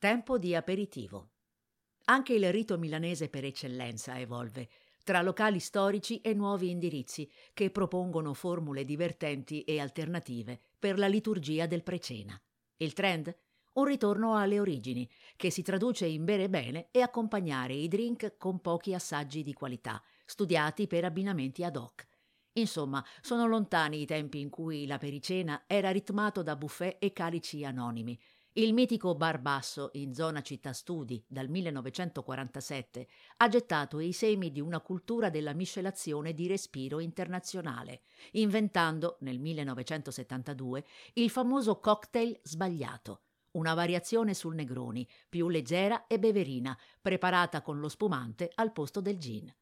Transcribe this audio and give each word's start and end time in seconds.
Tempo 0.00 0.38
di 0.38 0.54
aperitivo. 0.54 1.28
Anche 2.04 2.32
il 2.32 2.50
rito 2.50 2.78
milanese 2.78 3.28
per 3.28 3.44
eccellenza 3.44 4.18
evolve, 4.18 4.66
tra 5.04 5.20
locali 5.20 5.60
storici 5.60 6.22
e 6.22 6.32
nuovi 6.32 6.70
indirizzi 6.70 7.30
che 7.52 7.70
propongono 7.70 8.32
formule 8.32 8.86
divertenti 8.86 9.62
e 9.62 9.78
alternative 9.78 10.58
per 10.78 10.98
la 10.98 11.06
liturgia 11.06 11.66
del 11.66 11.82
precena. 11.82 12.40
Il 12.78 12.94
trend? 12.94 13.36
Un 13.74 13.84
ritorno 13.84 14.38
alle 14.38 14.58
origini, 14.58 15.06
che 15.36 15.50
si 15.50 15.60
traduce 15.60 16.06
in 16.06 16.24
bere 16.24 16.48
bene 16.48 16.88
e 16.92 17.02
accompagnare 17.02 17.74
i 17.74 17.86
drink 17.86 18.38
con 18.38 18.62
pochi 18.62 18.94
assaggi 18.94 19.42
di 19.42 19.52
qualità, 19.52 20.02
studiati 20.24 20.86
per 20.86 21.04
abbinamenti 21.04 21.62
ad 21.62 21.76
hoc. 21.76 22.08
Insomma, 22.54 23.04
sono 23.20 23.46
lontani 23.46 24.00
i 24.00 24.06
tempi 24.06 24.40
in 24.40 24.48
cui 24.48 24.86
la 24.86 24.96
pericena 24.96 25.64
era 25.66 25.90
ritmato 25.90 26.42
da 26.42 26.56
buffet 26.56 26.96
e 26.98 27.12
calici 27.12 27.66
anonimi, 27.66 28.18
il 28.54 28.74
mitico 28.74 29.14
Bar 29.14 29.38
Basso, 29.40 29.90
in 29.92 30.12
zona 30.12 30.42
città 30.42 30.72
studi, 30.72 31.24
dal 31.28 31.48
1947, 31.48 33.06
ha 33.36 33.48
gettato 33.48 34.00
i 34.00 34.12
semi 34.12 34.50
di 34.50 34.60
una 34.60 34.80
cultura 34.80 35.30
della 35.30 35.52
miscelazione 35.52 36.34
di 36.34 36.48
respiro 36.48 36.98
internazionale, 36.98 38.02
inventando, 38.32 39.18
nel 39.20 39.38
1972, 39.38 40.84
il 41.14 41.30
famoso 41.30 41.78
cocktail 41.78 42.40
sbagliato, 42.42 43.22
una 43.52 43.74
variazione 43.74 44.34
sul 44.34 44.56
Negroni, 44.56 45.08
più 45.28 45.48
leggera 45.48 46.08
e 46.08 46.18
beverina, 46.18 46.76
preparata 47.00 47.62
con 47.62 47.78
lo 47.78 47.88
spumante 47.88 48.50
al 48.56 48.72
posto 48.72 49.00
del 49.00 49.18
gin. 49.18 49.54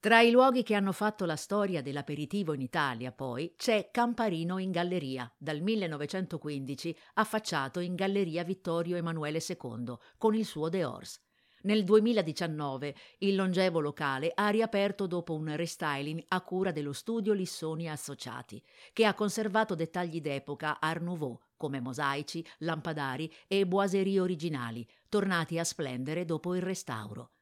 Tra 0.00 0.22
i 0.22 0.30
luoghi 0.30 0.62
che 0.62 0.74
hanno 0.74 0.92
fatto 0.92 1.26
la 1.26 1.36
storia 1.36 1.82
dell'aperitivo 1.82 2.54
in 2.54 2.62
Italia, 2.62 3.12
poi, 3.12 3.52
c'è 3.54 3.90
Camparino 3.90 4.56
in 4.56 4.70
Galleria, 4.70 5.30
dal 5.36 5.60
1915 5.60 6.96
affacciato 7.14 7.80
in 7.80 7.96
Galleria 7.96 8.42
Vittorio 8.42 8.96
Emanuele 8.96 9.44
II, 9.46 9.94
con 10.16 10.34
il 10.34 10.46
suo 10.46 10.70
The 10.70 10.86
Horse. 10.86 11.20
Nel 11.64 11.84
2019 11.84 12.94
il 13.18 13.34
longevo 13.34 13.80
locale 13.80 14.32
ha 14.34 14.48
riaperto 14.48 15.06
dopo 15.06 15.34
un 15.34 15.54
restyling 15.54 16.24
a 16.28 16.40
cura 16.40 16.72
dello 16.72 16.94
studio 16.94 17.34
Lissoni 17.34 17.86
Associati, 17.86 18.64
che 18.94 19.04
ha 19.04 19.12
conservato 19.12 19.74
dettagli 19.74 20.22
d'epoca 20.22 20.80
Art 20.80 21.02
Nouveau, 21.02 21.38
come 21.58 21.78
mosaici, 21.78 22.42
lampadari 22.60 23.30
e 23.46 23.66
boiserie 23.66 24.18
originali, 24.18 24.88
tornati 25.10 25.58
a 25.58 25.64
splendere 25.64 26.24
dopo 26.24 26.54
il 26.54 26.62
restauro. 26.62 27.32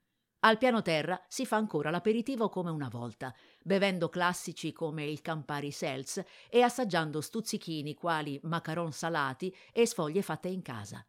Al 0.40 0.56
piano 0.56 0.82
terra 0.82 1.20
si 1.26 1.44
fa 1.44 1.56
ancora 1.56 1.90
l'aperitivo 1.90 2.48
come 2.48 2.70
una 2.70 2.88
volta, 2.88 3.34
bevendo 3.60 4.08
classici 4.08 4.72
come 4.72 5.04
il 5.04 5.20
Campari 5.20 5.72
Seltz 5.72 6.22
e 6.48 6.62
assaggiando 6.62 7.20
stuzzichini 7.20 7.94
quali 7.94 8.38
macaron 8.44 8.92
salati 8.92 9.54
e 9.72 9.84
sfoglie 9.84 10.22
fatte 10.22 10.46
in 10.46 10.62
casa. 10.62 11.04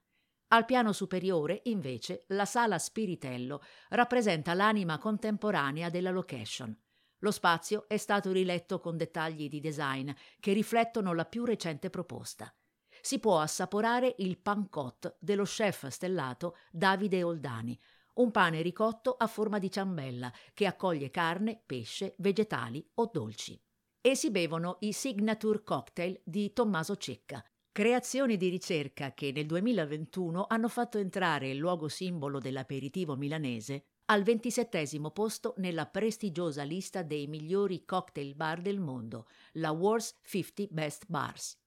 Al 0.47 0.65
piano 0.65 0.93
superiore, 0.93 1.61
invece, 1.65 2.23
la 2.29 2.45
sala 2.45 2.79
Spiritello 2.79 3.61
rappresenta 3.89 4.55
l'anima 4.55 4.97
contemporanea 4.97 5.89
della 5.89 6.09
location. 6.09 6.75
Lo 7.19 7.29
spazio 7.29 7.87
è 7.87 7.97
stato 7.97 8.31
riletto 8.31 8.79
con 8.79 8.97
dettagli 8.97 9.47
di 9.47 9.59
design 9.59 10.09
che 10.39 10.53
riflettono 10.53 11.13
la 11.13 11.25
più 11.25 11.45
recente 11.45 11.91
proposta. 11.91 12.51
Si 12.99 13.19
può 13.19 13.39
assaporare 13.39 14.15
il 14.19 14.39
pancot 14.39 15.17
dello 15.19 15.43
chef 15.43 15.87
stellato 15.87 16.57
Davide 16.71 17.21
Oldani, 17.21 17.79
un 18.19 18.31
pane 18.31 18.61
ricotto 18.61 19.15
a 19.17 19.27
forma 19.27 19.59
di 19.59 19.71
ciambella 19.71 20.31
che 20.53 20.65
accoglie 20.65 21.09
carne, 21.09 21.61
pesce, 21.65 22.15
vegetali 22.17 22.85
o 22.95 23.09
dolci. 23.11 23.59
E 24.01 24.15
si 24.15 24.31
bevono 24.31 24.77
i 24.81 24.93
signature 24.93 25.63
cocktail 25.63 26.19
di 26.23 26.53
Tommaso 26.53 26.95
Cecca, 26.95 27.43
creazioni 27.71 28.37
di 28.37 28.49
ricerca 28.49 29.13
che 29.13 29.31
nel 29.31 29.45
2021 29.45 30.45
hanno 30.47 30.67
fatto 30.67 30.97
entrare 30.97 31.49
il 31.49 31.57
luogo 31.57 31.87
simbolo 31.87 32.39
dell'aperitivo 32.39 33.15
milanese 33.15 33.83
al 34.05 34.23
ventisettesimo 34.23 35.11
posto 35.11 35.53
nella 35.57 35.85
prestigiosa 35.85 36.63
lista 36.63 37.03
dei 37.03 37.27
migliori 37.27 37.85
cocktail 37.85 38.35
bar 38.35 38.61
del 38.61 38.79
mondo, 38.79 39.27
la 39.53 39.71
World's 39.71 40.17
50 40.23 40.73
Best 40.73 41.05
Bars. 41.07 41.58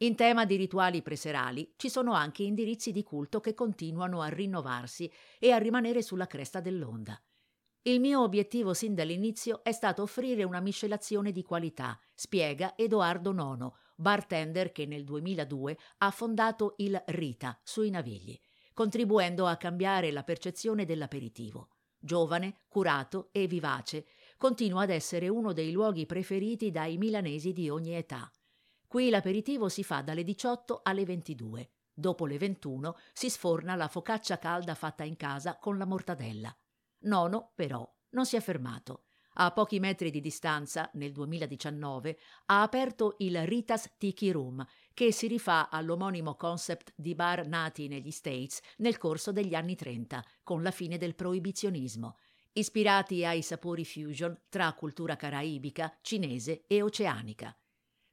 In 0.00 0.14
tema 0.14 0.44
di 0.44 0.56
rituali 0.56 1.00
preserali 1.00 1.72
ci 1.76 1.88
sono 1.88 2.12
anche 2.12 2.42
indirizzi 2.42 2.92
di 2.92 3.02
culto 3.02 3.40
che 3.40 3.54
continuano 3.54 4.20
a 4.20 4.28
rinnovarsi 4.28 5.10
e 5.38 5.52
a 5.52 5.56
rimanere 5.56 6.02
sulla 6.02 6.26
cresta 6.26 6.60
dell'onda. 6.60 7.18
Il 7.80 8.00
mio 8.00 8.20
obiettivo 8.20 8.74
sin 8.74 8.94
dall'inizio 8.94 9.64
è 9.64 9.72
stato 9.72 10.02
offrire 10.02 10.44
una 10.44 10.60
miscelazione 10.60 11.32
di 11.32 11.42
qualità, 11.42 11.98
spiega 12.14 12.76
Edoardo 12.76 13.32
Nono, 13.32 13.78
bartender 13.94 14.70
che 14.70 14.84
nel 14.84 15.02
2002 15.02 15.78
ha 15.98 16.10
fondato 16.10 16.74
il 16.78 17.02
Rita 17.06 17.58
sui 17.62 17.88
Navigli, 17.88 18.38
contribuendo 18.74 19.46
a 19.46 19.56
cambiare 19.56 20.10
la 20.10 20.24
percezione 20.24 20.84
dell'aperitivo. 20.84 21.70
Giovane, 21.98 22.64
curato 22.68 23.30
e 23.32 23.46
vivace, 23.46 24.04
continua 24.36 24.82
ad 24.82 24.90
essere 24.90 25.28
uno 25.28 25.54
dei 25.54 25.72
luoghi 25.72 26.04
preferiti 26.04 26.70
dai 26.70 26.98
milanesi 26.98 27.54
di 27.54 27.70
ogni 27.70 27.94
età. 27.94 28.30
Qui 28.86 29.10
l'aperitivo 29.10 29.68
si 29.68 29.82
fa 29.82 30.02
dalle 30.02 30.22
18 30.22 30.80
alle 30.84 31.04
22. 31.04 31.70
Dopo 31.92 32.26
le 32.26 32.38
21 32.38 32.96
si 33.12 33.28
sforna 33.28 33.74
la 33.74 33.88
focaccia 33.88 34.38
calda 34.38 34.74
fatta 34.74 35.02
in 35.02 35.16
casa 35.16 35.58
con 35.58 35.76
la 35.76 35.86
mortadella. 35.86 36.56
Nono, 37.00 37.52
però, 37.54 37.90
non 38.10 38.26
si 38.26 38.36
è 38.36 38.40
fermato. 38.40 39.04
A 39.38 39.50
pochi 39.50 39.80
metri 39.80 40.10
di 40.10 40.20
distanza, 40.20 40.88
nel 40.94 41.12
2019, 41.12 42.18
ha 42.46 42.62
aperto 42.62 43.16
il 43.18 43.44
Ritas 43.46 43.94
Tiki 43.98 44.30
Room, 44.30 44.64
che 44.94 45.12
si 45.12 45.26
rifà 45.26 45.68
all'omonimo 45.68 46.36
concept 46.36 46.94
di 46.96 47.14
bar 47.14 47.46
nati 47.46 47.88
negli 47.88 48.10
States 48.10 48.60
nel 48.78 48.96
corso 48.96 49.32
degli 49.32 49.54
anni 49.54 49.74
30, 49.74 50.24
con 50.42 50.62
la 50.62 50.70
fine 50.70 50.96
del 50.96 51.14
proibizionismo, 51.14 52.16
ispirati 52.52 53.24
ai 53.26 53.42
sapori 53.42 53.84
fusion 53.84 54.38
tra 54.48 54.72
cultura 54.72 55.16
caraibica, 55.16 55.98
cinese 56.00 56.64
e 56.66 56.80
oceanica. 56.80 57.54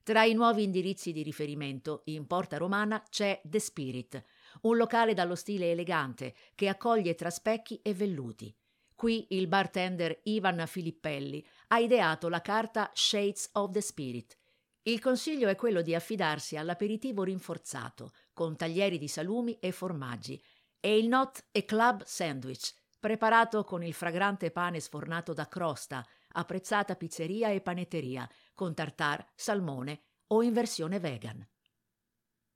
Tra 0.04 0.24
i 0.24 0.34
nuovi 0.34 0.64
indirizzi 0.64 1.12
di 1.12 1.22
riferimento 1.22 2.02
in 2.04 2.26
Porta 2.26 2.58
Romana 2.58 3.02
c'è 3.08 3.40
The 3.42 3.58
Spirit, 3.58 4.22
un 4.64 4.76
locale 4.76 5.14
dallo 5.14 5.34
stile 5.34 5.70
elegante 5.70 6.34
che 6.54 6.68
accoglie 6.68 7.14
tra 7.14 7.30
specchi 7.30 7.80
e 7.80 7.94
velluti. 7.94 8.54
Qui 8.94 9.28
il 9.30 9.46
bartender 9.46 10.20
Ivan 10.24 10.62
Filippelli 10.66 11.42
ha 11.68 11.78
ideato 11.78 12.28
la 12.28 12.42
carta 12.42 12.90
Shades 12.92 13.48
of 13.52 13.70
the 13.70 13.80
Spirit. 13.80 14.36
Il 14.82 15.00
consiglio 15.00 15.48
è 15.48 15.56
quello 15.56 15.80
di 15.80 15.94
affidarsi 15.94 16.58
all'aperitivo 16.58 17.22
rinforzato, 17.22 18.12
con 18.34 18.56
taglieri 18.56 18.98
di 18.98 19.08
salumi 19.08 19.56
e 19.58 19.72
formaggi, 19.72 20.38
e 20.80 20.98
il 20.98 21.08
Not 21.08 21.46
e 21.50 21.64
Club 21.64 22.04
Sandwich, 22.04 22.74
preparato 23.00 23.64
con 23.64 23.82
il 23.82 23.94
fragrante 23.94 24.50
pane 24.50 24.80
sfornato 24.80 25.32
da 25.32 25.48
crosta, 25.48 26.06
apprezzata 26.34 26.94
pizzeria 26.94 27.50
e 27.50 27.60
panetteria, 27.60 28.28
con 28.54 28.74
tartar, 28.74 29.24
salmone 29.34 30.02
o 30.28 30.42
in 30.42 30.52
versione 30.52 30.98
vegan. 31.00 31.46